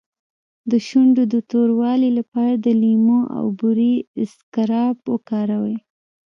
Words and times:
د 0.71 0.73
شونډو 0.87 1.23
د 1.33 1.35
توروالي 1.49 2.09
لپاره 2.19 2.53
د 2.65 2.67
لیمو 2.81 3.19
او 3.37 3.45
بورې 3.59 3.93
اسکراب 4.23 4.95
وکاروئ 5.13 5.77